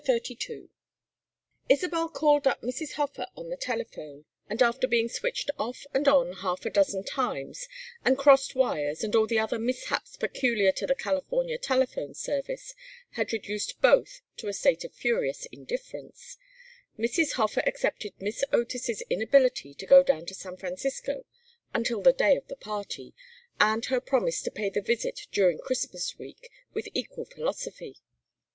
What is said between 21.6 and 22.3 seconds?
until the